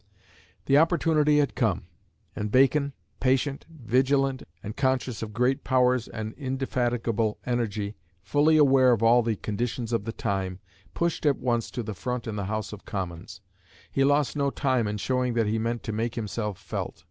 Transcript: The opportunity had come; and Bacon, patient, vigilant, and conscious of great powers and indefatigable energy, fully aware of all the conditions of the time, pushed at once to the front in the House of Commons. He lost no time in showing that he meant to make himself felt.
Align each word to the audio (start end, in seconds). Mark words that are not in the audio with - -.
The 0.65 0.79
opportunity 0.79 1.37
had 1.37 1.53
come; 1.53 1.85
and 2.35 2.51
Bacon, 2.51 2.93
patient, 3.19 3.67
vigilant, 3.69 4.41
and 4.63 4.75
conscious 4.75 5.21
of 5.21 5.31
great 5.31 5.63
powers 5.63 6.07
and 6.07 6.33
indefatigable 6.33 7.37
energy, 7.45 7.95
fully 8.23 8.57
aware 8.57 8.93
of 8.93 9.03
all 9.03 9.21
the 9.21 9.35
conditions 9.35 9.93
of 9.93 10.05
the 10.05 10.11
time, 10.11 10.57
pushed 10.95 11.23
at 11.27 11.37
once 11.37 11.69
to 11.69 11.83
the 11.83 11.93
front 11.93 12.25
in 12.25 12.35
the 12.35 12.45
House 12.45 12.73
of 12.73 12.83
Commons. 12.83 13.41
He 13.91 14.03
lost 14.03 14.35
no 14.35 14.49
time 14.49 14.87
in 14.87 14.97
showing 14.97 15.35
that 15.35 15.45
he 15.45 15.59
meant 15.59 15.83
to 15.83 15.91
make 15.91 16.15
himself 16.15 16.57
felt. 16.57 16.99